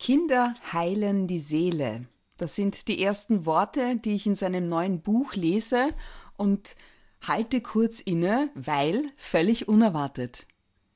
[0.00, 2.06] Kinder heilen die Seele.
[2.38, 5.90] Das sind die ersten Worte, die ich in seinem neuen Buch lese
[6.38, 6.74] und
[7.20, 10.46] halte kurz inne, weil völlig unerwartet.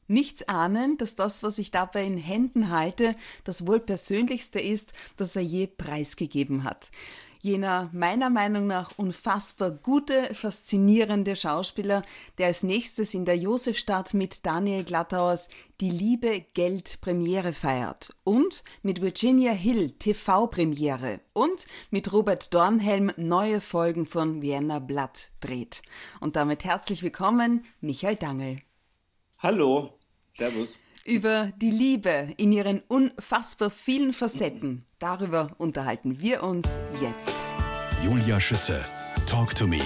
[0.07, 3.15] Nichts ahnen, dass das, was ich dabei in Händen halte,
[3.45, 6.91] das wohl persönlichste ist, das er je preisgegeben hat
[7.45, 12.03] jener meiner Meinung nach unfassbar gute, faszinierende Schauspieler,
[12.39, 15.51] der als nächstes in der Josefstadt mit Daniel Glattauers
[15.81, 23.13] Die Liebe Geld Premiere feiert und mit Virginia Hill TV Premiere und mit Robert Dornhelm
[23.17, 25.83] neue Folgen von Vienna Blatt dreht.
[26.21, 28.57] Und damit herzlich willkommen, Michael Dangel.
[29.39, 29.99] Hallo,
[30.31, 34.85] Servus über die Liebe in ihren unfassbar vielen Facetten.
[34.99, 37.35] Darüber unterhalten wir uns jetzt.
[38.03, 38.85] Julia Schütze,
[39.27, 39.81] Talk to Me.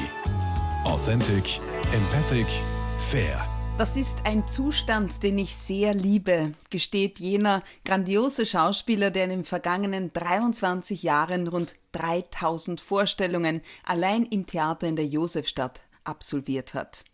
[0.84, 1.58] Authentic,
[1.92, 2.46] empathic,
[3.10, 3.44] fair.
[3.78, 9.44] Das ist ein Zustand, den ich sehr liebe, gesteht jener grandiose Schauspieler, der in den
[9.44, 17.04] vergangenen 23 Jahren rund 3000 Vorstellungen allein im Theater in der Josefstadt absolviert hat.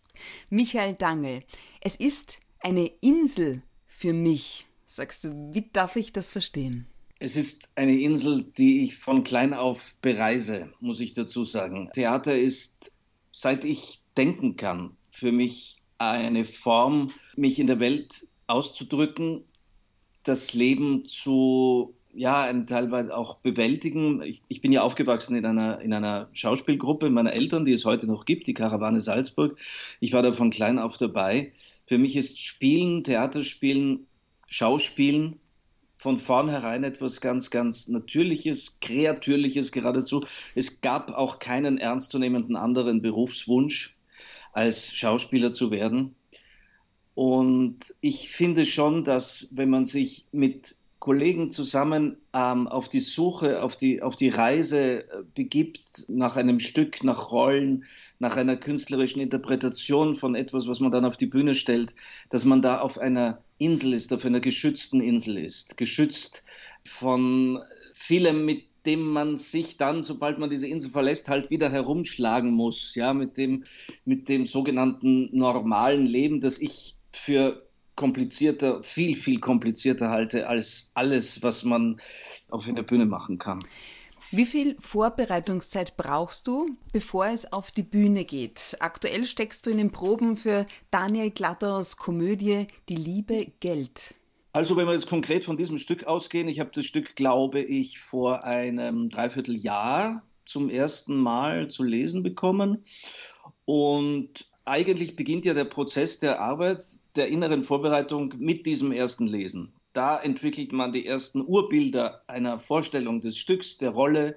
[0.48, 1.42] Michael Dangel,
[1.80, 3.62] es ist eine Insel
[4.04, 4.66] für mich?
[4.84, 6.86] Sagst du, wie darf ich das verstehen?
[7.20, 11.88] Es ist eine Insel, die ich von klein auf bereise, muss ich dazu sagen.
[11.94, 12.92] Theater ist,
[13.32, 19.44] seit ich denken kann, für mich eine Form, mich in der Welt auszudrücken,
[20.22, 24.20] das Leben zu, ja, teilweise auch bewältigen.
[24.20, 28.06] Ich, ich, bin ja aufgewachsen in einer, in einer Schauspielgruppe meiner Eltern, die es heute
[28.06, 29.58] noch gibt, die Karawane Salzburg.
[30.00, 31.54] Ich war da von klein auf dabei.
[31.86, 34.06] Für mich ist Spielen, Theaterspielen,
[34.48, 35.40] Schauspielen
[35.96, 40.24] von vornherein etwas ganz, ganz Natürliches, Kreatürliches geradezu.
[40.54, 43.96] Es gab auch keinen ernstzunehmenden anderen Berufswunsch,
[44.52, 46.14] als Schauspieler zu werden.
[47.14, 53.62] Und ich finde schon, dass wenn man sich mit Kollegen zusammen ähm, auf die Suche,
[53.62, 57.84] auf die, auf die Reise äh, begibt nach einem Stück, nach Rollen,
[58.20, 61.94] nach einer künstlerischen Interpretation von etwas, was man dann auf die Bühne stellt,
[62.30, 66.42] dass man da auf einer Insel ist, auf einer geschützten Insel ist, geschützt
[66.86, 67.62] von
[67.92, 72.94] vielem, mit dem man sich dann, sobald man diese Insel verlässt, halt wieder herumschlagen muss,
[72.94, 73.64] ja, mit dem,
[74.06, 77.63] mit dem sogenannten normalen Leben, das ich für
[77.96, 82.00] komplizierter, viel, viel komplizierter halte als alles, was man
[82.50, 83.60] auf einer Bühne machen kann.
[84.30, 88.76] Wie viel Vorbereitungszeit brauchst du, bevor es auf die Bühne geht?
[88.80, 94.14] Aktuell steckst du in den Proben für Daniel Glatters Komödie Die Liebe Geld.
[94.52, 98.00] Also wenn wir jetzt konkret von diesem Stück ausgehen, ich habe das Stück, glaube ich,
[98.00, 102.84] vor einem Dreivierteljahr zum ersten Mal zu lesen bekommen.
[103.64, 106.82] Und eigentlich beginnt ja der Prozess der Arbeit,
[107.16, 109.74] der inneren Vorbereitung mit diesem ersten Lesen.
[109.92, 114.36] Da entwickelt man die ersten Urbilder einer Vorstellung des Stücks, der Rolle.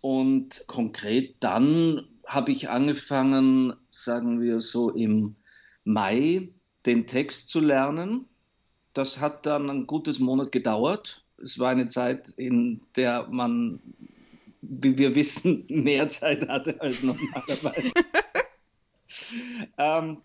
[0.00, 5.36] Und konkret dann habe ich angefangen, sagen wir so im
[5.84, 6.48] Mai,
[6.86, 8.26] den Text zu lernen.
[8.94, 11.24] Das hat dann ein gutes Monat gedauert.
[11.36, 13.80] Es war eine Zeit, in der man,
[14.62, 17.92] wie wir wissen, mehr Zeit hatte als normalerweise.
[19.78, 20.18] ähm,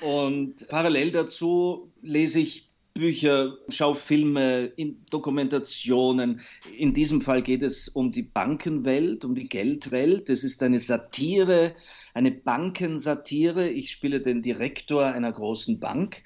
[0.00, 4.72] und parallel dazu lese ich Bücher, schaue Filme,
[5.10, 6.40] Dokumentationen.
[6.76, 10.28] In diesem Fall geht es um die Bankenwelt, um die Geldwelt.
[10.28, 11.74] Es ist eine Satire,
[12.12, 13.68] eine Bankensatire.
[13.68, 16.22] Ich spiele den Direktor einer großen Bank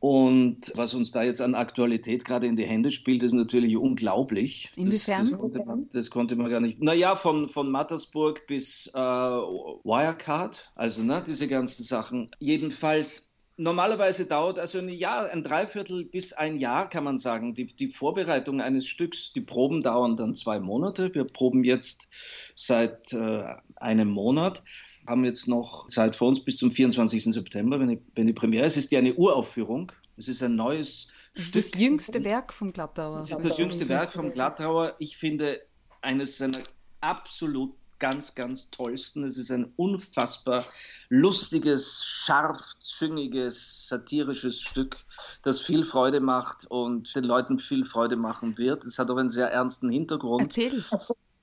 [0.00, 4.72] und was uns da jetzt an Aktualität gerade in die Hände spielt, ist natürlich unglaublich.
[4.74, 5.20] Inwiefern?
[5.20, 6.80] Das, das, konnte, man, das konnte man gar nicht.
[6.82, 12.28] Naja, von, von Mattersburg bis äh, Wirecard, also ne, diese ganzen Sachen.
[12.38, 17.66] Jedenfalls, normalerweise dauert also ein Jahr, ein Dreiviertel bis ein Jahr, kann man sagen, die,
[17.66, 19.34] die Vorbereitung eines Stücks.
[19.34, 21.14] Die Proben dauern dann zwei Monate.
[21.14, 22.08] Wir proben jetzt
[22.54, 23.44] seit äh,
[23.76, 24.62] einem Monat
[25.10, 27.24] haben jetzt noch Zeit vor uns bis zum 24.
[27.24, 28.76] September, wenn die, wenn die Premiere ist.
[28.78, 29.92] Es ist ja eine Uraufführung.
[30.16, 31.62] Es ist ein neues Das ist Stück.
[31.72, 33.18] das jüngste Werk vom Glattauer.
[33.18, 34.94] Das ist das jüngste Werk vom Glattauer.
[34.98, 35.60] Ich finde
[36.02, 36.60] eines seiner
[37.00, 39.24] absolut ganz, ganz tollsten.
[39.24, 40.64] Es ist ein unfassbar
[41.08, 44.96] lustiges, scharfzüngiges, satirisches Stück,
[45.42, 48.84] das viel Freude macht und den Leuten viel Freude machen wird.
[48.84, 50.42] Es hat auch einen sehr ernsten Hintergrund.
[50.42, 50.84] Erzähl.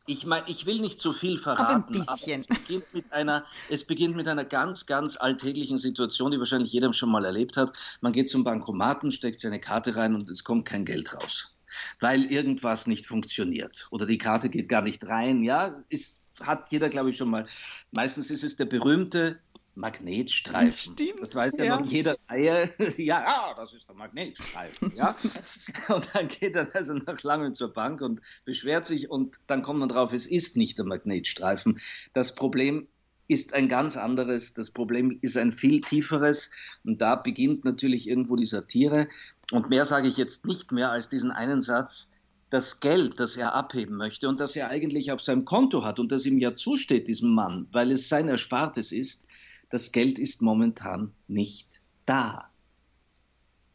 [0.09, 2.07] Ich meine, ich will nicht zu viel verraten, aber, ein bisschen.
[2.07, 6.71] aber es, beginnt mit einer, es beginnt mit einer ganz, ganz alltäglichen Situation, die wahrscheinlich
[6.71, 7.73] jeder schon mal erlebt hat.
[7.99, 11.53] Man geht zum Bankomaten, steckt seine Karte rein und es kommt kein Geld raus,
[11.99, 15.43] weil irgendwas nicht funktioniert oder die Karte geht gar nicht rein.
[15.43, 17.45] Ja, ist, hat jeder, glaube ich, schon mal.
[17.91, 19.39] Meistens ist es der berühmte
[19.77, 20.71] Magnetstreifen.
[20.93, 21.79] Stimmt, das weiß ja, ja.
[21.79, 22.69] noch jeder Eier.
[22.97, 24.91] ja, ja, das ist der Magnetstreifen.
[24.95, 25.15] Ja?
[25.87, 29.79] und dann geht er also nach langem zur Bank und beschwert sich und dann kommt
[29.79, 31.79] man drauf, es ist nicht der Magnetstreifen.
[32.13, 32.87] Das Problem
[33.27, 34.53] ist ein ganz anderes.
[34.53, 36.49] Das Problem ist ein viel tieferes.
[36.83, 39.07] Und da beginnt natürlich irgendwo die Satire.
[39.51, 42.09] Und mehr sage ich jetzt nicht mehr als diesen einen Satz.
[42.49, 46.13] Das Geld, das er abheben möchte und das er eigentlich auf seinem Konto hat und
[46.13, 49.27] das ihm ja zusteht, diesem Mann, weil es sein Erspartes ist,
[49.69, 52.49] das Geld ist momentan nicht da.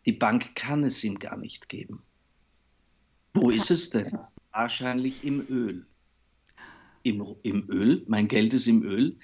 [0.06, 2.02] Die Bank kann es ihm gar nicht geben.
[3.34, 4.18] Wo ist es denn?
[4.52, 5.86] Wahrscheinlich im Öl
[7.02, 9.16] im, im Öl, mein Geld ist im Öl.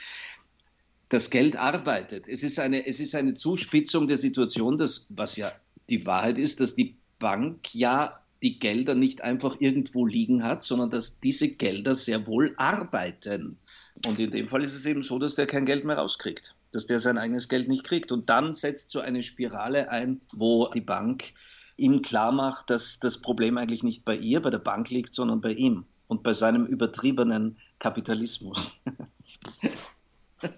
[1.08, 2.28] Das Geld arbeitet.
[2.28, 5.52] Es ist, eine, es ist eine Zuspitzung der Situation, dass, was ja
[5.88, 10.90] die Wahrheit ist, dass die Bank ja die Gelder nicht einfach irgendwo liegen hat, sondern
[10.90, 13.58] dass diese Gelder sehr wohl arbeiten.
[14.06, 16.86] Und in dem Fall ist es eben so, dass der kein Geld mehr rauskriegt, dass
[16.86, 18.12] der sein eigenes Geld nicht kriegt.
[18.12, 21.32] Und dann setzt so eine Spirale ein, wo die Bank
[21.76, 25.40] ihm klar macht, dass das Problem eigentlich nicht bei ihr, bei der Bank liegt, sondern
[25.40, 28.80] bei ihm und bei seinem übertriebenen Kapitalismus.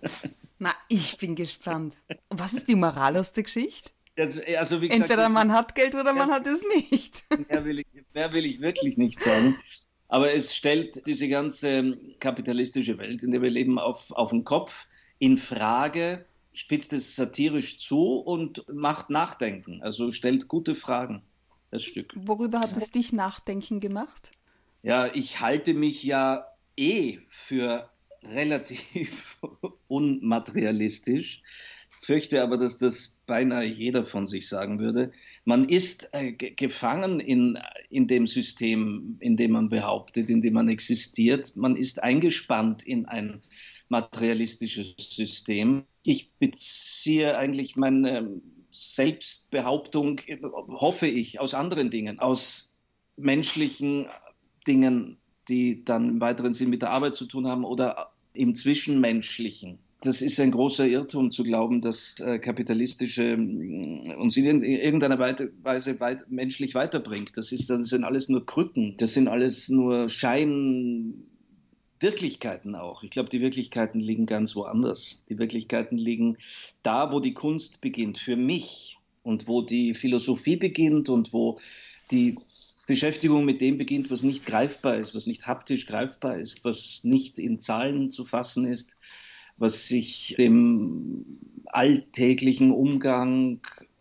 [0.58, 1.94] Na, ich bin gespannt.
[2.28, 3.92] Was ist die Moral aus der Geschichte?
[4.16, 7.24] Also, also gesagt, Entweder man hat Geld oder man hat es nicht.
[7.48, 9.56] Mehr will, ich, mehr will ich wirklich nicht sagen.
[10.08, 14.86] Aber es stellt diese ganze kapitalistische Welt, in der wir leben, auf, auf den Kopf,
[15.20, 19.80] in Frage, spitzt es satirisch zu und macht Nachdenken.
[19.82, 21.22] Also stellt gute Fragen,
[21.70, 22.12] das Stück.
[22.16, 24.32] Worüber hat es dich nachdenken gemacht?
[24.82, 26.46] Ja, ich halte mich ja
[26.76, 27.90] eh für
[28.24, 29.38] relativ
[29.88, 31.42] unmaterialistisch,
[32.00, 35.12] fürchte aber, dass das beinahe jeder von sich sagen würde.
[35.44, 37.58] Man ist äh, gefangen in,
[37.90, 41.56] in dem System, in dem man behauptet, in dem man existiert.
[41.56, 43.42] Man ist eingespannt in ein
[43.90, 45.84] materialistisches System.
[46.02, 48.40] Ich beziehe eigentlich meine
[48.70, 50.20] Selbstbehauptung,
[50.68, 52.76] hoffe ich, aus anderen Dingen, aus
[53.16, 54.06] menschlichen
[54.66, 59.78] Dingen, die dann im weiteren Sinn mit der Arbeit zu tun haben oder im Zwischenmenschlichen.
[60.02, 65.98] Das ist ein großer Irrtum zu glauben, dass äh, kapitalistische mm, uns in irgendeiner Weise
[66.28, 67.36] menschlich weiterbringt.
[67.36, 70.08] Das, ist, das sind alles nur Krücken, das sind alles nur
[72.00, 73.02] Scheinwirklichkeiten auch.
[73.02, 75.22] Ich glaube, die Wirklichkeiten liegen ganz woanders.
[75.28, 76.38] Die Wirklichkeiten liegen
[76.82, 81.58] da, wo die Kunst beginnt, für mich und wo die Philosophie beginnt und wo
[82.10, 82.38] die
[82.86, 87.38] Beschäftigung mit dem beginnt, was nicht greifbar ist, was nicht haptisch greifbar ist, was nicht
[87.38, 88.96] in Zahlen zu fassen ist,
[89.58, 93.60] was sich dem alltäglichen Umgang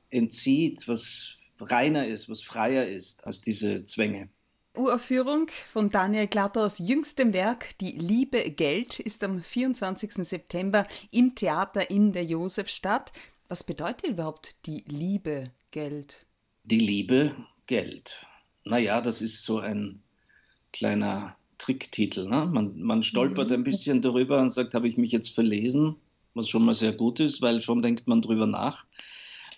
[0.09, 4.29] entzieht, was reiner ist, was freier ist als diese Zwänge.
[4.75, 10.13] Uraufführung von Daniel Glatters jüngstem Werk Die Liebe Geld ist am 24.
[10.25, 13.11] September im Theater in der Josefstadt.
[13.47, 16.25] Was bedeutet überhaupt die Liebe Geld?
[16.63, 17.35] Die Liebe
[17.65, 18.25] Geld
[18.69, 20.01] naja, das ist so ein
[20.71, 22.27] kleiner Tricktitel.
[22.27, 22.45] Ne?
[22.45, 23.65] Man, man stolpert ein mhm.
[23.65, 25.95] bisschen darüber und sagt, habe ich mich jetzt verlesen,
[26.33, 28.85] was schon mal sehr gut ist, weil schon denkt man drüber nach.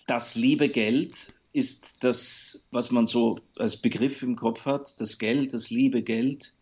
[0.06, 5.52] Das liebe Geld ist das, was man so als Begriff im Kopf hat, das Geld,
[5.54, 6.54] das liebe Geld,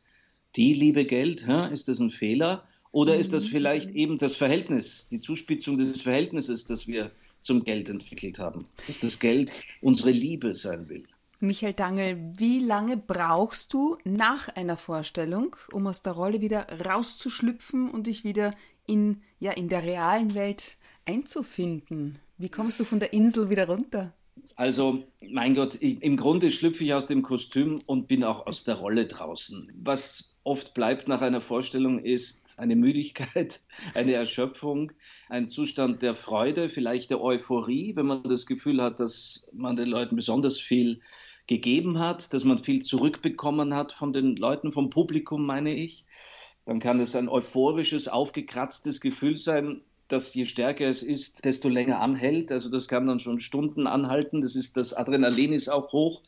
[0.56, 1.72] die liebe Geld, hä?
[1.72, 2.64] ist das ein Fehler?
[2.92, 3.48] Oder ist das mhm.
[3.48, 8.98] vielleicht eben das Verhältnis, die Zuspitzung des Verhältnisses, das wir zum Geld entwickelt haben, dass
[8.98, 11.06] das Geld unsere Liebe sein will?
[11.38, 17.90] Michael Dangel, wie lange brauchst du nach einer Vorstellung, um aus der Rolle wieder rauszuschlüpfen
[17.90, 18.54] und dich wieder
[18.86, 22.18] in, ja, in der realen Welt einzufinden?
[22.36, 24.12] Wie kommst du von der Insel wieder runter?
[24.56, 28.64] Also, mein Gott, ich, im Grunde schlüpfe ich aus dem Kostüm und bin auch aus
[28.64, 29.72] der Rolle draußen.
[29.82, 33.60] Was oft bleibt nach einer Vorstellung ist eine Müdigkeit,
[33.94, 34.92] eine Erschöpfung,
[35.28, 39.88] ein Zustand der Freude, vielleicht der Euphorie, wenn man das Gefühl hat, dass man den
[39.88, 41.00] Leuten besonders viel
[41.46, 46.06] gegeben hat, dass man viel zurückbekommen hat von den Leuten, vom Publikum, meine ich.
[46.64, 52.00] Dann kann es ein euphorisches, aufgekratztes Gefühl sein, das je stärker es ist, desto länger
[52.00, 52.52] anhält.
[52.52, 54.40] Also das kann dann schon Stunden anhalten.
[54.40, 56.22] Das ist das Adrenalin ist auch hoch.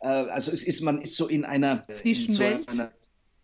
[0.00, 2.66] Äh, also es ist man ist so in einer Zwischenwelt.
[2.68, 2.92] In so einer,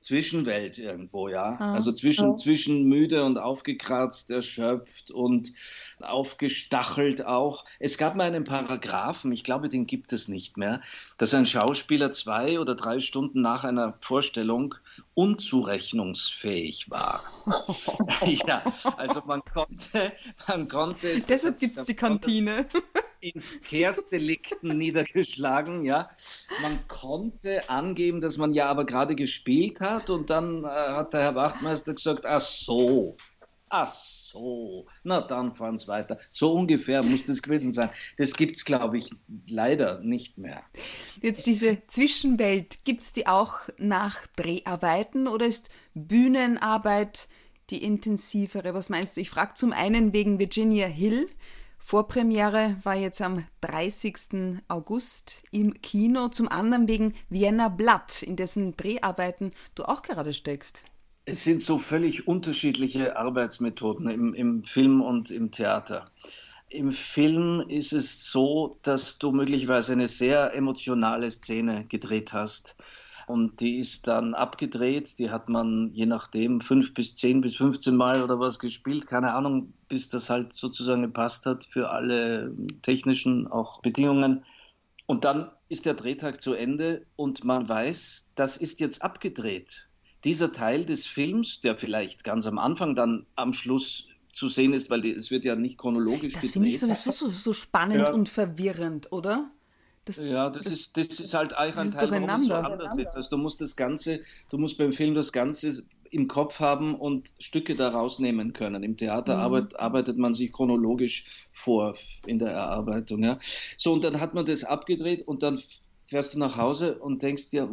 [0.01, 1.57] Zwischenwelt irgendwo, ja.
[1.59, 2.35] Ah, also zwischen, oh.
[2.35, 5.53] zwischen müde und aufgekratzt, erschöpft und
[6.01, 7.65] aufgestachelt auch.
[7.81, 10.81] Es gab mal einen Paragraphen, ich glaube, den gibt es nicht mehr,
[11.17, 14.77] dass ein Schauspieler zwei oder drei Stunden nach einer Vorstellung
[15.15, 17.25] unzurechnungsfähig war.
[18.47, 18.63] ja,
[18.97, 20.13] also man konnte,
[20.47, 21.21] man konnte.
[21.29, 22.67] Deshalb gibt es die Kantine.
[23.21, 26.11] In Kersdelikten niedergeschlagen, ja.
[26.63, 31.21] Man konnte angeben, dass man ja aber gerade gespielt hat und dann äh, hat der
[31.21, 33.17] Herr Wachtmeister gesagt, ach so,
[33.71, 36.19] Ach so, na dann fahren es weiter.
[36.31, 37.91] So ungefähr muss das gewesen sein.
[38.17, 39.11] Das gibt es, glaube ich,
[39.47, 40.63] leider nicht mehr.
[41.21, 47.29] Jetzt diese Zwischenwelt, gibt es die auch nach Dreharbeiten oder ist Bühnenarbeit
[47.71, 48.73] die intensivere?
[48.73, 49.21] Was meinst du?
[49.21, 51.29] Ich frage zum einen wegen Virginia Hill.
[51.79, 54.61] Vorpremiere war jetzt am 30.
[54.69, 60.83] August im Kino, zum anderen wegen Vienna Blood, in dessen Dreharbeiten du auch gerade steckst.
[61.25, 66.11] Es sind so völlig unterschiedliche Arbeitsmethoden im, im Film und im Theater.
[66.71, 72.77] Im Film ist es so, dass du möglicherweise eine sehr emotionale Szene gedreht hast.
[73.29, 75.19] Und die ist dann abgedreht.
[75.19, 79.07] Die hat man je nachdem fünf bis zehn bis 15 Mal oder was gespielt.
[79.07, 84.45] Keine Ahnung, bis das halt sozusagen gepasst hat für alle technischen auch Bedingungen.
[85.07, 89.89] Und dann ist der Drehtag zu Ende und man weiß, das ist jetzt abgedreht
[90.25, 94.91] dieser Teil des Films, der vielleicht ganz am Anfang dann am Schluss zu sehen ist,
[94.91, 98.13] weil die, es wird ja nicht chronologisch Das finde ich sowieso so, so spannend ja.
[98.13, 99.51] und verwirrend, oder?
[100.09, 102.97] Das, ja, das, das, ist, das ist halt einfach ein Teil, warum es so anders
[102.97, 103.15] ist.
[103.15, 107.33] Also du musst das Ganze, du musst beim Film das Ganze im Kopf haben und
[107.39, 108.83] Stücke da rausnehmen können.
[108.83, 109.41] Im Theater mhm.
[109.43, 111.95] arbeitet, arbeitet man sich chronologisch vor
[112.27, 113.23] in der Erarbeitung.
[113.23, 113.39] Ja.
[113.77, 115.61] So, und dann hat man das abgedreht und dann
[116.07, 117.69] fährst du nach Hause und denkst dir,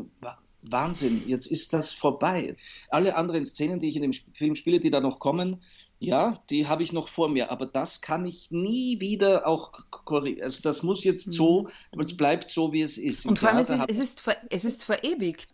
[0.62, 2.58] Wahnsinn, jetzt ist das vorbei.
[2.89, 5.62] Alle anderen Szenen, die ich in dem Film spiele, die da noch kommen,
[6.00, 10.44] ja, die habe ich noch vor mir, aber das kann ich nie wieder auch korrigieren.
[10.44, 12.06] Also das muss jetzt so, aber mhm.
[12.06, 13.25] es bleibt so, wie es ist.
[13.25, 15.50] Im und vor allem, es ist, es, ist ver, es ist verewigt.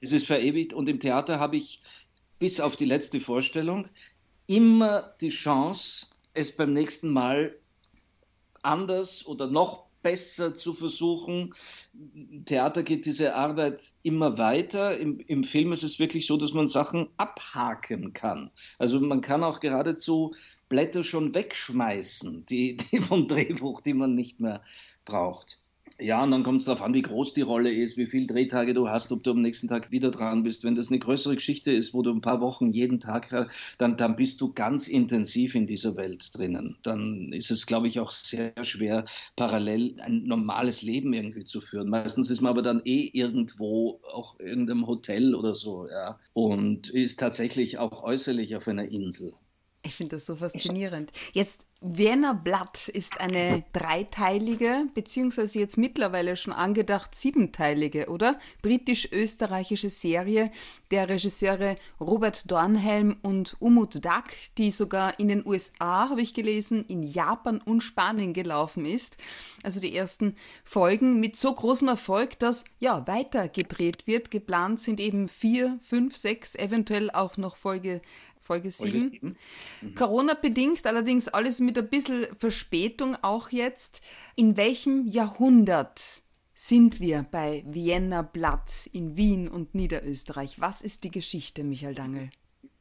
[0.00, 1.82] Es ist verewigt und im Theater habe ich
[2.38, 3.88] bis auf die letzte Vorstellung
[4.46, 7.56] immer die Chance, es beim nächsten Mal
[8.62, 11.52] anders oder noch besser zu versuchen.
[11.92, 14.96] Im Theater geht diese Arbeit immer weiter.
[14.96, 18.52] Im, Im, Film ist es wirklich so, dass man Sachen abhaken kann.
[18.78, 20.36] Also man kann auch geradezu
[20.68, 24.62] Blätter schon wegschmeißen, die, die vom Drehbuch, die man nicht mehr
[25.04, 25.58] braucht.
[25.98, 28.74] Ja, und dann kommt es darauf an, wie groß die Rolle ist, wie viele Drehtage
[28.74, 30.62] du hast, ob du am nächsten Tag wieder dran bist.
[30.62, 33.30] Wenn das eine größere Geschichte ist, wo du ein paar Wochen jeden Tag,
[33.78, 36.76] dann, dann bist du ganz intensiv in dieser Welt drinnen.
[36.82, 41.88] Dann ist es, glaube ich, auch sehr schwer, parallel ein normales Leben irgendwie zu führen.
[41.88, 46.18] Meistens ist man aber dann eh irgendwo, auch in irgendeinem Hotel oder so, ja.
[46.34, 49.32] Und ist tatsächlich auch äußerlich auf einer Insel.
[49.86, 51.12] Ich finde das so faszinierend.
[51.32, 58.40] Jetzt, Werner Blatt ist eine dreiteilige, beziehungsweise jetzt mittlerweile schon angedacht siebenteilige, oder?
[58.62, 60.50] Britisch-österreichische Serie
[60.90, 66.84] der Regisseure Robert Dornhelm und Umut Dak, die sogar in den USA, habe ich gelesen,
[66.88, 69.18] in Japan und Spanien gelaufen ist.
[69.62, 74.32] Also die ersten Folgen mit so großem Erfolg, dass ja weiter gedreht wird.
[74.32, 78.00] Geplant sind eben vier, fünf, sechs, eventuell auch noch Folge
[78.46, 79.36] Folge 7.
[79.82, 79.94] Mhm.
[79.94, 84.00] Corona-bedingt, allerdings alles mit ein bisschen Verspätung auch jetzt.
[84.36, 86.22] In welchem Jahrhundert
[86.54, 90.60] sind wir bei Vienna Blatt in Wien und Niederösterreich?
[90.60, 92.30] Was ist die Geschichte, Michael Dangel?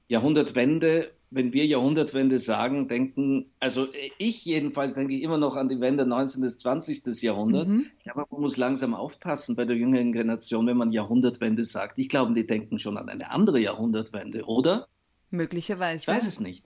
[0.08, 3.88] Jahrhundertwende, wenn wir Jahrhundertwende sagen, denken, also
[4.20, 6.42] ich jedenfalls denke immer noch an die Wende 19.
[6.42, 7.22] bis 20.
[7.24, 7.70] Jahrhundert.
[7.70, 7.88] Mhm.
[8.04, 11.98] Glaube, man muss langsam aufpassen bei der jüngeren Generation, wenn man Jahrhundertwende sagt.
[11.98, 14.88] Ich glaube, die denken schon an eine andere Jahrhundertwende, oder?
[15.36, 16.02] Möglicherweise.
[16.02, 16.66] Ich weiß es nicht.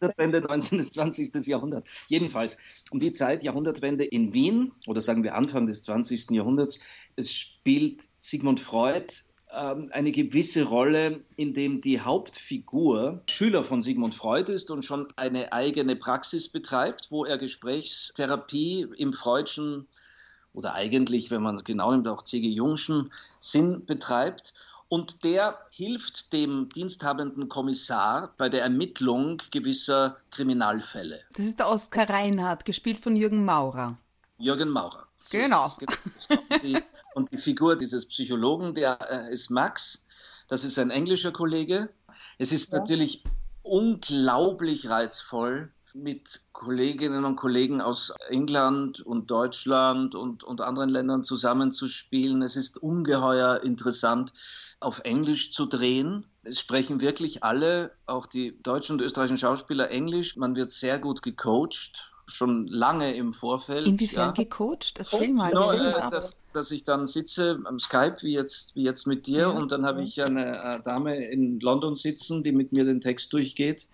[0.00, 0.78] Jahrhundertwende 19.
[0.78, 1.46] bis 20.
[1.46, 1.84] Jahrhundert.
[2.08, 2.56] Jedenfalls
[2.90, 6.30] um die Zeit Jahrhundertwende in Wien oder sagen wir Anfang des 20.
[6.30, 6.78] Jahrhunderts.
[7.18, 9.12] Spielt Sigmund Freud
[9.52, 15.08] ähm, eine gewisse Rolle, in dem die Hauptfigur Schüler von Sigmund Freud ist und schon
[15.16, 19.88] eine eigene Praxis betreibt, wo er Gesprächstherapie im Freudschen
[20.52, 22.48] oder eigentlich, wenn man es genau nimmt, auch C.G.
[22.48, 24.52] Jungschen Sinn betreibt
[24.90, 31.20] und der hilft dem diensthabenden Kommissar bei der Ermittlung gewisser Kriminalfälle.
[31.34, 33.96] Das ist der Oskar Reinhardt, gespielt von Jürgen Maurer.
[34.38, 35.06] Jürgen Maurer.
[35.22, 35.72] So genau.
[37.14, 40.04] Und die Figur dieses Psychologen, der äh, ist Max.
[40.48, 41.88] Das ist ein englischer Kollege.
[42.38, 42.80] Es ist ja.
[42.80, 43.22] natürlich
[43.62, 52.42] unglaublich reizvoll, mit Kolleginnen und Kollegen aus England und Deutschland und, und anderen Ländern zusammenzuspielen.
[52.42, 54.32] Es ist ungeheuer interessant
[54.80, 56.26] auf Englisch zu drehen.
[56.42, 60.36] Es sprechen wirklich alle, auch die deutschen und österreichischen Schauspieler, Englisch.
[60.36, 63.86] Man wird sehr gut gecoacht, schon lange im Vorfeld.
[63.86, 64.44] Inwiefern ja.
[64.44, 64.94] gecoacht?
[64.98, 66.10] Erzähl mal, genau, wie das äh, ab?
[66.12, 69.48] Dass, dass, ich dann sitze am Skype, wie jetzt, wie jetzt mit dir, ja.
[69.48, 73.32] und dann habe ich eine äh, Dame in London sitzen, die mit mir den Text
[73.32, 73.88] durchgeht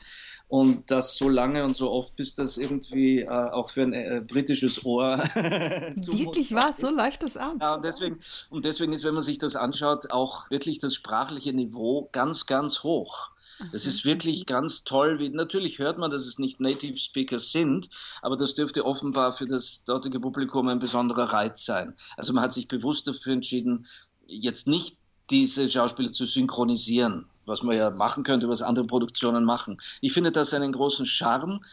[0.48, 4.22] und das so lange und so oft, bis das irgendwie äh, auch für ein äh,
[4.26, 5.18] britisches Ohr.
[5.34, 7.58] wirklich wahr, so läuft das an.
[7.60, 11.52] Ja, und deswegen, und deswegen ist, wenn man sich das anschaut, auch wirklich das sprachliche
[11.52, 13.30] Niveau ganz, ganz hoch.
[13.72, 15.18] Das ist wirklich ganz toll.
[15.18, 17.88] Wie, natürlich hört man, dass es nicht Native Speakers sind,
[18.22, 21.94] aber das dürfte offenbar für das dortige Publikum ein besonderer Reiz sein.
[22.16, 23.86] Also man hat sich bewusst dafür entschieden,
[24.26, 24.96] jetzt nicht
[25.30, 29.78] diese Schauspieler zu synchronisieren, was man ja machen könnte, was andere Produktionen machen.
[30.00, 31.64] Ich finde das einen großen Charme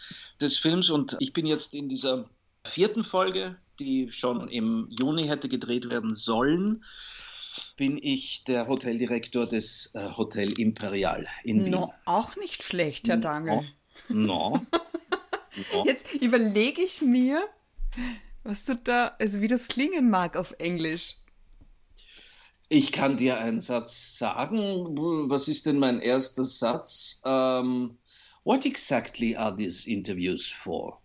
[0.42, 2.30] des Films und ich bin jetzt in dieser
[2.66, 6.84] vierten Folge, die schon im Juni hätte gedreht werden sollen,
[7.78, 11.72] bin ich der Hoteldirektor des äh, Hotel Imperial in Wien.
[11.72, 13.62] No, auch nicht schlecht, Herr Dangel.
[14.10, 14.58] No.
[14.60, 14.68] no.
[15.72, 15.86] no.
[15.86, 17.44] Jetzt überlege ich mir,
[18.44, 21.18] was du da, also wie das klingen mag auf Englisch.
[22.70, 24.98] Ich kann dir einen Satz sagen.
[25.30, 27.22] Was ist denn mein erster Satz?
[27.24, 28.00] Um,
[28.46, 31.00] what exactly are these interviews for?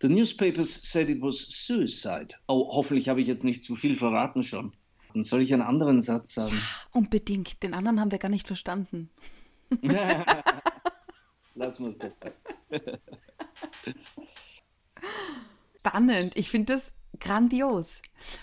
[0.00, 2.34] The newspapers said it was suicide.
[2.48, 4.72] Oh, hoffentlich habe ich jetzt nicht zu viel verraten schon.
[5.12, 6.54] Dann soll ich einen anderen Satz sagen?
[6.54, 7.62] Ja, unbedingt.
[7.62, 9.10] Den anderen haben wir gar nicht verstanden.
[11.54, 12.12] Lass uns das.
[15.78, 16.36] Spannend.
[16.36, 18.02] Ich finde das grandios.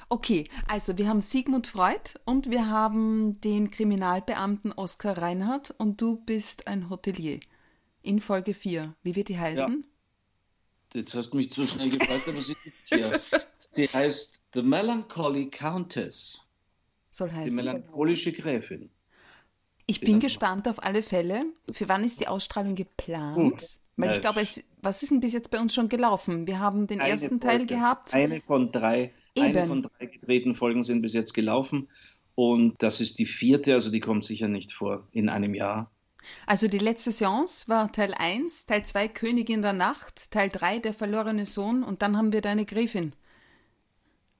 [0.09, 6.17] Okay, also wir haben Sigmund Freud und wir haben den Kriminalbeamten Oskar Reinhardt und du
[6.17, 7.39] bist ein Hotelier.
[8.01, 8.95] In Folge 4.
[9.03, 9.83] Wie wird die heißen?
[9.83, 9.89] Ja.
[10.93, 13.19] Jetzt hast du mich zu schnell gefragt, aber sie hier.
[13.71, 16.49] Sie heißt The Melancholy Countess.
[17.11, 17.49] Soll heißen.
[17.49, 18.89] Die melancholische Gräfin.
[19.85, 21.45] Ich bin gespannt auf alle Fälle.
[21.71, 23.35] Für wann ist die Ausstrahlung geplant?
[23.35, 23.79] Gut.
[23.97, 26.47] Weil ich glaube, es, was ist denn bis jetzt bei uns schon gelaufen?
[26.47, 28.13] Wir haben den eine ersten Teil gehabt.
[28.13, 29.47] Eine von drei, Eben.
[29.47, 31.89] eine von drei gedrehten Folgen sind bis jetzt gelaufen.
[32.35, 35.91] Und das ist die vierte, also die kommt sicher nicht vor in einem Jahr.
[36.45, 40.93] Also die letzte Seance war Teil 1, Teil 2 Königin der Nacht, Teil 3 der
[40.93, 43.13] verlorene Sohn und dann haben wir deine Gräfin.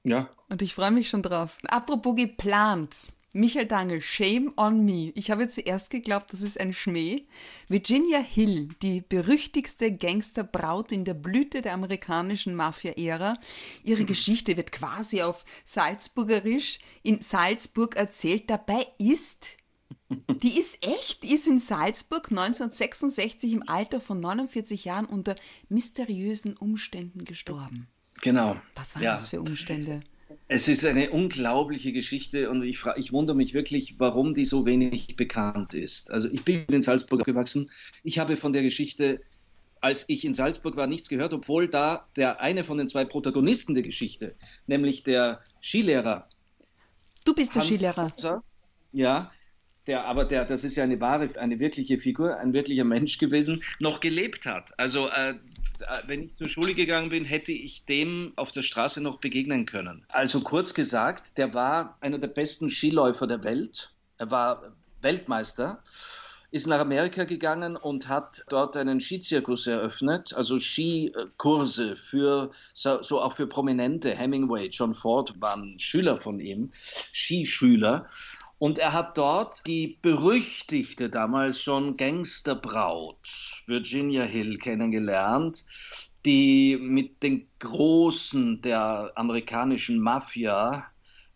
[0.02, 0.30] Ja.
[0.48, 1.58] Und ich freue mich schon drauf.
[1.68, 3.12] Apropos geplant.
[3.32, 5.12] Michael Dangel, Shame on Me.
[5.14, 7.26] Ich habe zuerst geglaubt, das ist ein Schmäh.
[7.68, 13.38] Virginia Hill, die berüchtigste Gangsterbraut in der Blüte der amerikanischen Mafia-Ära.
[13.84, 18.50] Ihre Geschichte wird quasi auf Salzburgerisch in Salzburg erzählt.
[18.50, 19.58] Dabei ist,
[20.08, 25.36] die ist echt, die ist in Salzburg 1966 im Alter von 49 Jahren unter
[25.68, 27.86] mysteriösen Umständen gestorben.
[28.20, 28.56] Genau.
[28.74, 29.12] Was waren ja.
[29.12, 30.02] das für Umstände?
[30.48, 35.16] Es ist eine unglaubliche Geschichte und ich, ich wundere mich wirklich, warum die so wenig
[35.16, 36.10] bekannt ist.
[36.10, 37.70] Also ich bin in Salzburg aufgewachsen.
[38.04, 39.20] Ich habe von der Geschichte,
[39.80, 43.74] als ich in Salzburg war, nichts gehört, obwohl da der eine von den zwei Protagonisten
[43.74, 44.34] der Geschichte,
[44.66, 46.28] nämlich der Skilehrer.
[47.24, 48.12] Du bist der Hans Skilehrer.
[48.92, 49.30] ja,
[49.86, 53.62] der, aber der, das ist ja eine wahre, eine wirkliche Figur, ein wirklicher Mensch gewesen,
[53.78, 54.66] noch gelebt hat.
[54.78, 55.34] Also äh,
[56.06, 60.04] wenn ich zur Schule gegangen bin, hätte ich dem auf der Straße noch begegnen können.
[60.08, 63.92] Also kurz gesagt, der war einer der besten Skiläufer der Welt.
[64.18, 65.82] Er war Weltmeister,
[66.50, 73.20] ist nach Amerika gegangen und hat dort einen Skizirkus eröffnet, also Skikurse für so, so
[73.20, 74.14] auch für Prominente.
[74.14, 76.72] Hemingway, John Ford waren Schüler von ihm,
[77.12, 78.08] Skischüler.
[78.60, 83.16] Und er hat dort die berüchtigte, damals schon Gangsterbraut
[83.66, 85.64] Virginia Hill kennengelernt,
[86.26, 90.84] die mit den Großen der amerikanischen Mafia,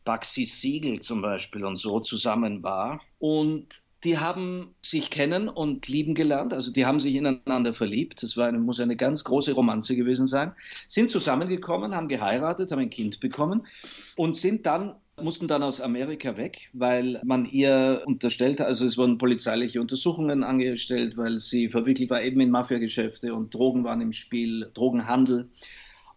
[0.05, 3.01] Bugsy Siegel zum Beispiel und so zusammen war.
[3.19, 8.23] Und die haben sich kennen und lieben gelernt, also die haben sich ineinander verliebt.
[8.23, 10.53] Das war eine, muss eine ganz große Romanze gewesen sein.
[10.89, 13.67] Sind zusammengekommen, haben geheiratet, haben ein Kind bekommen
[14.15, 19.19] und sind dann mussten dann aus Amerika weg, weil man ihr unterstellte, also es wurden
[19.19, 24.71] polizeiliche Untersuchungen angestellt, weil sie verwickelt war eben in Mafiageschäfte und Drogen waren im Spiel,
[24.75, 25.49] Drogenhandel.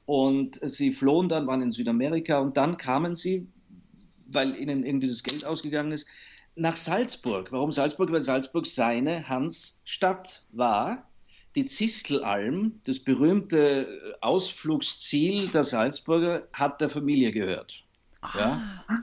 [0.05, 3.47] Und sie flohen dann, waren in Südamerika und dann kamen sie,
[4.27, 6.07] weil ihnen irgendwie das Geld ausgegangen ist,
[6.55, 7.51] nach Salzburg.
[7.51, 8.12] Warum Salzburg?
[8.12, 11.07] Weil Salzburg seine Hansstadt war.
[11.55, 17.83] Die Zistelalm, das berühmte Ausflugsziel der Salzburger, hat der Familie gehört.
[18.36, 18.62] Ja?
[18.88, 18.98] Ah.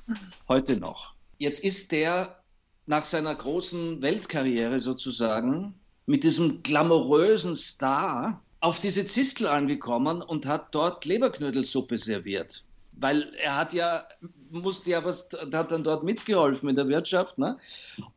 [0.49, 1.15] Heute noch.
[1.39, 2.41] Jetzt ist der
[2.87, 5.75] nach seiner großen Weltkarriere sozusagen
[6.07, 12.65] mit diesem glamourösen Star auf diese Zistel angekommen und hat dort Leberknödelsuppe serviert.
[12.93, 14.05] Weil er hat ja,
[14.51, 17.39] musste ja was, hat dann dort mitgeholfen in der Wirtschaft.
[17.39, 17.59] Ne?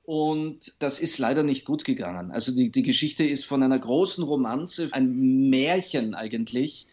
[0.03, 2.31] Und das ist leider nicht gut gegangen.
[2.31, 6.87] Also die, die Geschichte ist von einer großen Romanze, ein Märchen eigentlich,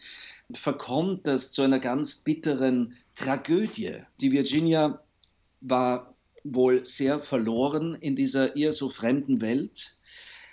[0.53, 4.01] verkommt das zu einer ganz bitteren Tragödie.
[4.21, 5.01] Die Virginia
[5.61, 9.95] war wohl sehr verloren in dieser ihr so fremden Welt.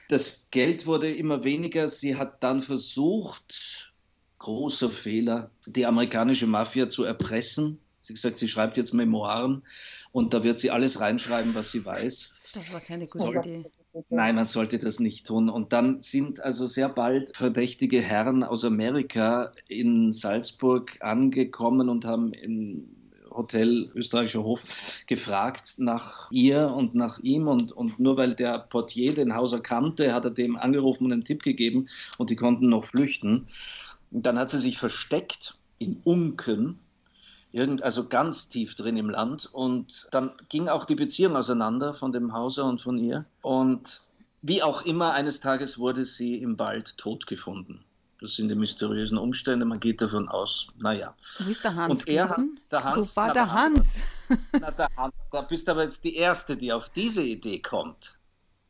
[0.09, 1.88] Das Geld wurde immer weniger.
[1.88, 3.92] Sie hat dann versucht,
[4.38, 7.78] großer Fehler, die amerikanische Mafia zu erpressen.
[8.02, 9.62] Sie hat gesagt, sie schreibt jetzt Memoiren
[10.11, 12.35] und da wird sie alles reinschreiben, was sie weiß.
[12.55, 13.70] Das war keine gute Idee.
[14.09, 15.50] Nein, man sollte das nicht tun.
[15.50, 22.33] Und dann sind also sehr bald verdächtige Herren aus Amerika in Salzburg angekommen und haben
[22.33, 22.88] im
[23.31, 24.64] Hotel Österreichischer Hof
[25.07, 27.48] gefragt nach ihr und nach ihm.
[27.48, 31.24] Und, und nur weil der Portier den Hauser kannte, hat er dem angerufen und einen
[31.24, 33.46] Tipp gegeben und die konnten noch flüchten.
[34.11, 36.78] Und dann hat sie sich versteckt in Unken
[37.52, 39.48] irgend, also ganz tief drin im Land.
[39.52, 43.24] Und dann ging auch die Beziehung auseinander von dem Hauser und von ihr.
[43.42, 44.00] Und
[44.40, 47.84] wie auch immer, eines Tages wurde sie im Wald tot gefunden.
[48.20, 49.64] Das sind die mysteriösen Umstände.
[49.64, 51.14] Man geht davon aus, naja.
[51.38, 52.02] Wo ist der Hans?
[52.02, 52.36] Und er
[52.70, 54.00] der Hans, Wo war na, der Hans?
[54.60, 58.16] Na, der Hans, da bist aber jetzt die Erste, die auf diese Idee kommt.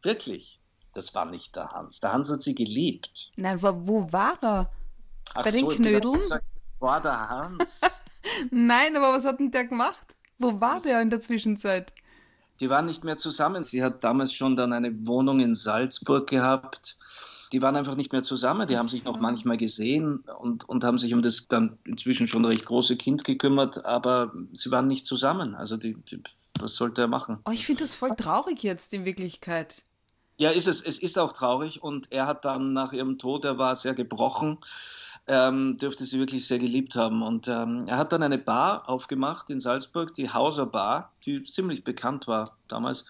[0.02, 0.58] Wirklich.
[0.94, 2.00] Das war nicht der Hans.
[2.00, 3.30] Der Hans hat sie geliebt.
[3.36, 4.70] Nein, wo war er?
[5.34, 6.20] Ach Bei so, den Knödeln?
[6.20, 7.80] Gesagt, das war der Hans.
[8.50, 10.14] Nein, aber was hat denn der gemacht?
[10.38, 11.92] Wo war der in der Zwischenzeit?
[12.60, 13.62] Die waren nicht mehr zusammen.
[13.62, 16.96] Sie hat damals schon dann eine Wohnung in Salzburg gehabt.
[17.52, 18.66] Die waren einfach nicht mehr zusammen.
[18.66, 22.44] Die haben sich noch manchmal gesehen und, und haben sich um das dann inzwischen schon
[22.44, 25.54] recht große Kind gekümmert, aber sie waren nicht zusammen.
[25.54, 26.22] Also die, die
[26.58, 27.40] was sollte er machen?
[27.44, 29.82] Oh, ich finde das voll traurig jetzt in Wirklichkeit.
[30.36, 30.80] Ja, ist es.
[30.80, 34.58] Es ist auch traurig und er hat dann nach ihrem Tod, er war sehr gebrochen
[35.26, 37.22] ähm, dürfte sie wirklich sehr geliebt haben.
[37.22, 41.84] Und ähm, er hat dann eine Bar aufgemacht in Salzburg, die Hauser Bar, die ziemlich
[41.84, 43.04] bekannt war damals.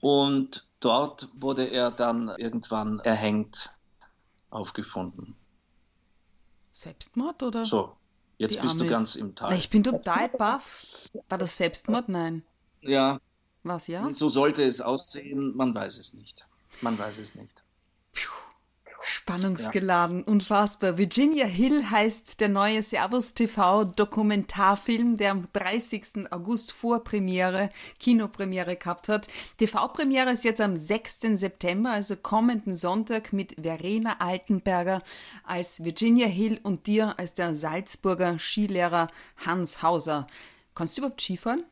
[0.00, 3.70] Und dort wurde er dann irgendwann erhängt
[4.50, 5.36] aufgefunden.
[6.72, 7.64] Selbstmord oder?
[7.64, 7.96] So,
[8.38, 9.54] jetzt bist du ganz im Tal.
[9.54, 11.08] Ich bin total baff.
[11.28, 12.08] War das Selbstmord?
[12.08, 12.42] Nein.
[12.82, 13.18] Ja.
[13.62, 14.04] Was, ja?
[14.04, 16.46] Und so sollte es aussehen, man weiß es nicht.
[16.82, 17.62] Man weiß es nicht.
[18.12, 18.45] Puh.
[19.38, 20.24] Spannungsgeladen, ja.
[20.26, 20.98] unfassbar.
[20.98, 26.32] Virginia Hill heißt der neue Servus TV Dokumentarfilm, der am 30.
[26.32, 27.70] August Vorpremiere,
[28.00, 29.28] Kinopremiere gehabt hat.
[29.58, 31.20] TV-Premiere ist jetzt am 6.
[31.34, 35.02] September, also kommenden Sonntag mit Verena Altenberger
[35.44, 39.08] als Virginia Hill und dir als der Salzburger Skilehrer
[39.44, 40.26] Hans Hauser.
[40.74, 41.64] Kannst du überhaupt Skifahren?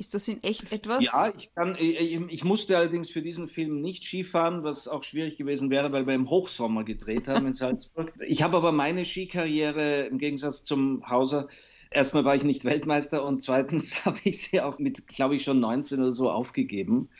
[0.00, 1.04] Ist das in echt etwas?
[1.04, 5.36] Ja, ich, kann, ich, ich, musste allerdings für diesen Film nicht Skifahren, was auch schwierig
[5.36, 8.10] gewesen wäre, weil wir im Hochsommer gedreht haben in Salzburg.
[8.26, 11.48] Ich habe aber meine Skikarriere im Gegensatz zum Hauser,
[11.90, 15.60] erstmal war ich nicht Weltmeister und zweitens habe ich sie auch mit, glaube ich, schon
[15.60, 17.10] 19 oder so aufgegeben.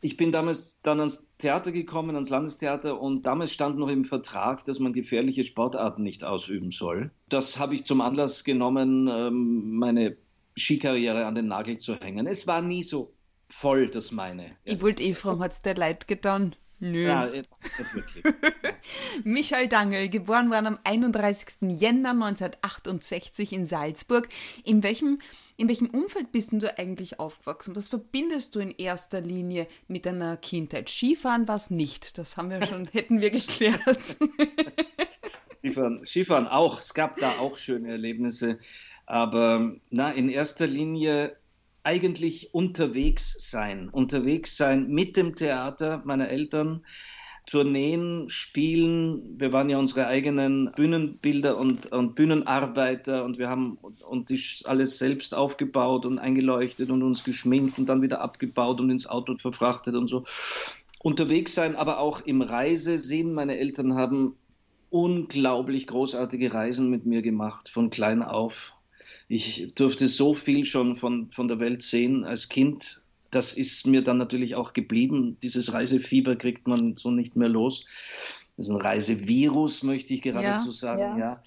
[0.00, 4.64] Ich bin damals dann ans Theater gekommen, ans Landestheater und damals stand noch im Vertrag,
[4.64, 7.10] dass man gefährliche Sportarten nicht ausüben soll.
[7.28, 10.16] Das habe ich zum Anlass genommen, ähm, meine
[10.56, 12.26] Skikarriere an den Nagel zu hängen.
[12.26, 13.12] Es war nie so
[13.48, 14.56] voll, das meine.
[14.64, 16.54] Ich wollte eh fragen, hat es dir leid getan?
[16.82, 17.06] Nö.
[17.06, 17.48] Ja, nicht
[17.92, 18.24] wirklich.
[19.24, 21.78] Michael Dangel, geboren worden am 31.
[21.78, 24.30] Jänner 1968 in Salzburg.
[24.64, 25.20] In welchem,
[25.58, 27.76] in welchem Umfeld bist du eigentlich aufgewachsen?
[27.76, 30.88] Was verbindest du in erster Linie mit deiner Kindheit?
[30.88, 34.16] Skifahren war es nicht, das haben wir schon, hätten wir geklärt.
[35.58, 38.58] Skifahren, Skifahren auch, es gab da auch schöne Erlebnisse.
[39.10, 41.36] Aber na, in erster Linie
[41.82, 43.88] eigentlich unterwegs sein.
[43.88, 46.86] Unterwegs sein mit dem Theater meiner Eltern.
[47.44, 49.36] Tourneen, Spielen.
[49.36, 54.98] Wir waren ja unsere eigenen Bühnenbilder und, und Bühnenarbeiter und wir haben und das alles
[54.98, 59.96] selbst aufgebaut und eingeleuchtet und uns geschminkt und dann wieder abgebaut und ins Auto verfrachtet
[59.96, 60.22] und so.
[61.00, 63.32] Unterwegs sein, aber auch im Reisesinn.
[63.32, 64.36] Meine Eltern haben
[64.88, 68.72] unglaublich großartige Reisen mit mir gemacht, von klein auf
[69.30, 73.00] ich durfte so viel schon von, von der Welt sehen als Kind.
[73.30, 75.36] Das ist mir dann natürlich auch geblieben.
[75.40, 77.86] Dieses Reisefieber kriegt man so nicht mehr los.
[78.56, 81.18] Das ist ein Reisevirus, möchte ich geradezu ja, sagen, ja.
[81.18, 81.42] ja.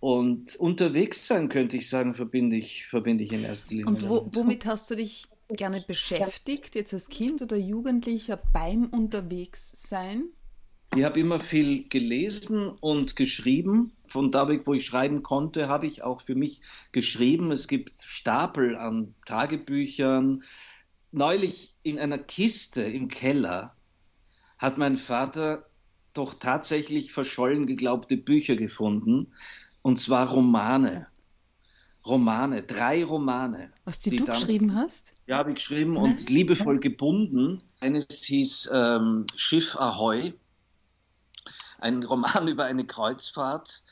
[0.00, 3.88] Und unterwegs sein, könnte ich sagen, verbinde ich, verbinde ich in erster Linie.
[3.88, 10.30] Und wo, womit hast du dich gerne beschäftigt, jetzt als Kind oder Jugendlicher beim Unterwegssein?
[10.96, 13.92] Ich habe immer viel gelesen und geschrieben.
[14.08, 17.52] Von da weg, wo ich schreiben konnte, habe ich auch für mich geschrieben.
[17.52, 20.42] Es gibt Stapel an Tagebüchern.
[21.12, 23.76] Neulich in einer Kiste im Keller
[24.58, 25.66] hat mein Vater
[26.14, 29.32] doch tatsächlich verschollen geglaubte Bücher gefunden.
[29.82, 31.06] Und zwar Romane.
[32.04, 33.72] Romane, drei Romane.
[33.84, 35.12] Was die, die du dann, geschrieben hast?
[35.26, 36.04] Ja, habe ich geschrieben Nein.
[36.04, 37.62] und liebevoll gebunden.
[37.80, 40.32] Eines hieß ähm, Schiff Ahoi
[41.78, 43.82] ein Roman über eine Kreuzfahrt,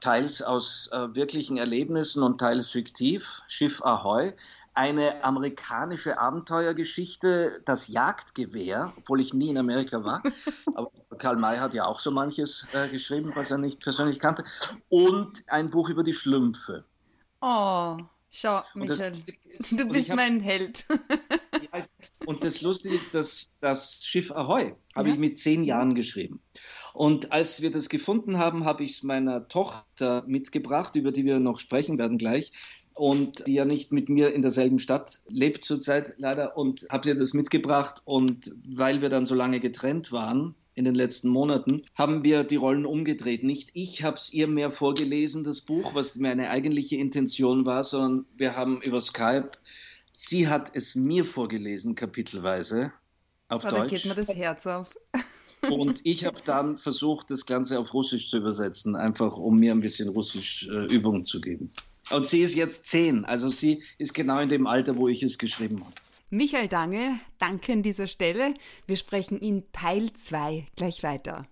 [0.00, 4.32] teils aus äh, wirklichen Erlebnissen und teils fiktiv, Schiff Ahoy.
[4.72, 10.22] Eine amerikanische Abenteuergeschichte, das Jagdgewehr, obwohl ich nie in Amerika war.
[10.74, 14.44] Aber Karl May hat ja auch so manches äh, geschrieben, was er nicht persönlich kannte.
[14.88, 16.84] Und ein Buch über die Schlümpfe.
[17.40, 17.98] Oh,
[18.30, 19.12] schau, Michael,
[19.58, 20.86] das, du bist hab, mein Held.
[22.30, 25.14] Und das Lustige ist, dass das Schiff Ahoi habe ja.
[25.14, 26.40] ich mit zehn Jahren geschrieben.
[26.94, 31.40] Und als wir das gefunden haben, habe ich es meiner Tochter mitgebracht, über die wir
[31.40, 32.52] noch sprechen werden gleich.
[32.94, 36.56] Und die ja nicht mit mir in derselben Stadt lebt zurzeit leider.
[36.56, 38.00] Und habe ihr das mitgebracht.
[38.04, 42.54] Und weil wir dann so lange getrennt waren, in den letzten Monaten, haben wir die
[42.54, 43.42] Rollen umgedreht.
[43.42, 48.26] Nicht ich habe es ihr mehr vorgelesen, das Buch, was meine eigentliche Intention war, sondern
[48.36, 49.50] wir haben über Skype,
[50.12, 52.92] sie hat es mir vorgelesen, kapitelweise,
[53.48, 53.80] auf oh, Deutsch.
[53.80, 54.96] Da geht mir das Herz auf.
[55.70, 59.80] Und ich habe dann versucht, das Ganze auf Russisch zu übersetzen, einfach um mir ein
[59.80, 61.68] bisschen Russisch äh, Übung zu geben.
[62.10, 65.36] Und sie ist jetzt zehn, also sie ist genau in dem Alter, wo ich es
[65.36, 65.94] geschrieben habe.
[66.30, 68.54] Michael Dangel, danke an dieser Stelle.
[68.86, 71.46] Wir sprechen in Teil 2 gleich weiter.